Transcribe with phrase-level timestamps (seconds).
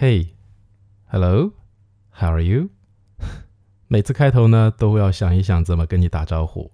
[0.00, 0.28] Hey,
[1.12, 1.52] hello,
[2.10, 2.70] how are you？
[3.86, 6.70] 每次开头呢，都会要想一想怎么跟你打招呼，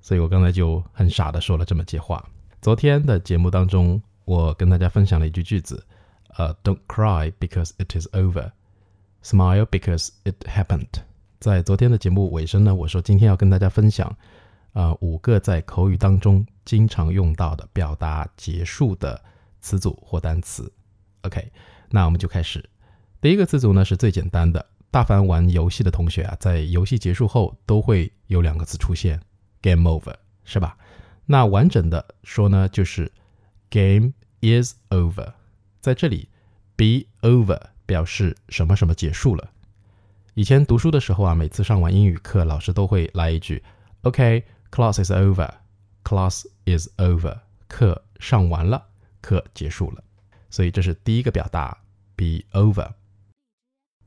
[0.00, 2.24] 所以我刚才就很傻的说了这么句话。
[2.62, 5.84] 昨天的节目当中，我跟大家分享了一句句子，
[6.36, 8.52] 呃，Don't cry because it is over,
[9.24, 11.02] smile because it happened。
[11.40, 14.16] 在昨天的节目尾声呢，我说今天要跟大家分享，
[14.74, 19.20] 呃，五个在口语当中经常用到的表达结束的
[19.60, 20.72] 词组或单词。
[21.22, 21.50] OK，
[21.90, 22.68] 那我们就开始。
[23.20, 24.64] 第一个词组呢是最简单的。
[24.90, 29.20] 大凡玩游戏的同学啊，在游戏结束后都会有两个字出现
[29.60, 30.14] ，game over，
[30.44, 30.78] 是吧？
[31.26, 33.12] 那完整的说呢，就是
[33.68, 35.34] game is over。
[35.80, 36.30] 在这里
[36.74, 39.50] ，be over 表示什么什么结束了。
[40.32, 43.62] 以前读书的时候啊，每次上完英语课，老师都会来一句
[44.02, 48.86] ：“OK，class is over，class is over，课上完了，
[49.20, 50.02] 课结束了。”
[50.50, 51.78] 所以这是第一个表达
[52.16, 52.92] ，be over。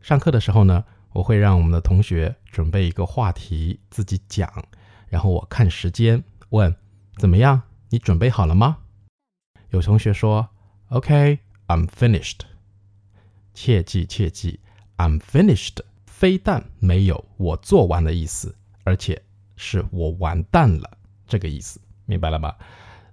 [0.02, 0.84] 上课的时候呢，
[1.14, 4.52] 我会让我们的同学准备一个话题自己讲，
[5.08, 6.76] 然后我看时间问
[7.18, 8.78] 怎么样，你准备好了吗？
[9.70, 10.50] 有同学说
[10.90, 12.40] OK，I'm finished。
[13.54, 14.60] 切记切记
[14.98, 19.22] ，I'm finished，非但没有我做完的意思，而且
[19.56, 22.56] 是我完蛋了这个意思，明白了吗？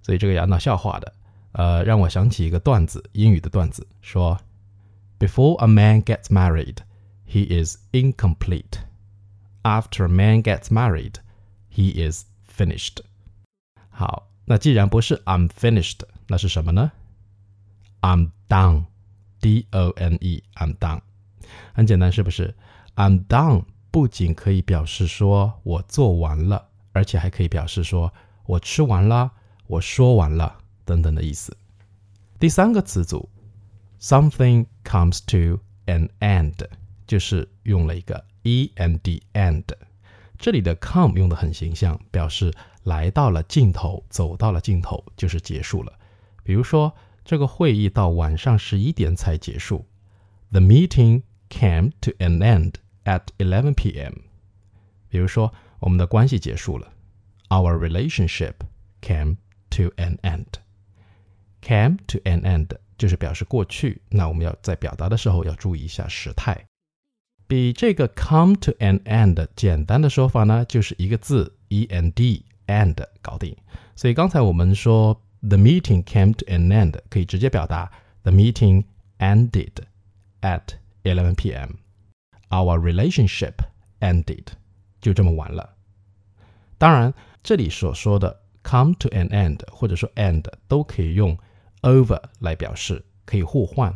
[0.02, 1.12] 所以这个要闹笑话的，
[1.52, 4.38] 呃，让我想起一个段子，英语的段子，说。
[5.18, 6.76] Before a man gets married,
[7.26, 8.78] he is incomplete.
[9.62, 11.14] After a man gets married,
[11.74, 12.98] he is finished.
[13.90, 16.92] 好，那既然不是 I'm finished，那是什么呢
[18.00, 18.84] ？I'm done.
[19.40, 20.44] D O N E.
[20.54, 21.00] I'm done.
[21.72, 22.54] 很简单，是不是
[22.94, 28.12] ？I'm done 不仅可以表示说我做完了，而且还可以表示说
[28.46, 29.32] 我吃完了，
[29.66, 31.55] 我说完了等等的意思。
[32.39, 33.29] 第三个词组
[33.99, 36.67] something comes to an end，
[37.07, 39.63] 就是用了一个 e n d end。
[40.37, 42.53] 这里的 come 用的很形象，表示
[42.83, 45.93] 来到了尽头，走到了尽头就是结束了。
[46.43, 49.85] 比如说，这个会议到晚上十一点才结束。
[50.51, 52.73] The meeting came to an end
[53.05, 54.13] at 11 p.m.
[55.07, 56.91] 比如说，我们的关系结束了。
[57.47, 58.55] Our relationship
[59.01, 59.37] came
[59.69, 60.45] to an end.
[61.60, 66.66] Came to an end 就是表示过去，那我们要在表达的时候要注意一下时态。
[67.46, 73.56] 比这个 come to an end 简单的说法呢，就是一个字 e n d end 搞定。
[73.96, 77.90] 所以刚才我们说 the meeting came to an end，可以直接表达
[78.22, 78.84] the meeting
[79.18, 79.72] ended
[80.42, 80.62] at
[81.04, 81.70] 11 p.m.
[82.50, 83.54] Our relationship
[84.00, 84.46] ended，
[85.00, 85.74] 就这么完了。
[86.76, 91.38] 当然，这里所说的 come to an end 或者说 end 都可以用。
[91.81, 93.95] over 来表示可以互换，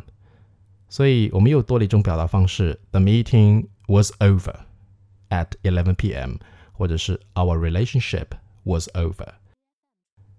[0.88, 4.54] 所以我们又多了一种表达方式：The meeting was over
[5.30, 6.36] at 11 p.m.，
[6.72, 8.28] 或者是 Our relationship
[8.64, 9.34] was over。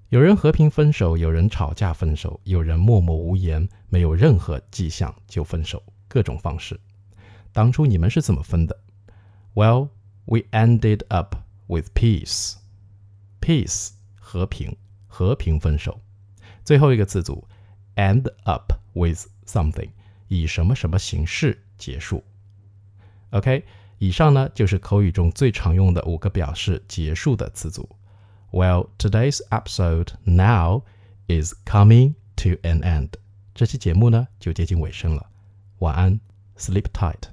[0.10, 6.80] 有人和平分手，有人吵架分手，有人默默无言，没有任何迹象就分手，各种方式。
[7.52, 8.76] 当初你们是怎么分的？
[9.54, 9.90] Well,
[10.26, 11.36] we ended up
[11.68, 12.56] with peace.
[13.40, 13.90] Peace
[14.20, 14.76] 和平，
[15.08, 16.02] 和平分手。
[16.65, 17.47] 最后一个词组
[17.97, 19.91] ，end up with something，
[20.29, 22.25] 以什么什么形式结束。
[23.31, 23.65] OK，
[23.99, 27.89] 以上呢就是口语中最常用的五个表示结束的词组。
[28.51, 30.85] Well, today's episode now
[31.27, 33.11] is coming to an end。
[33.55, 35.29] 这期节目呢就接近尾声了。
[35.81, 36.21] 晚安
[36.57, 37.29] ，sleep tight。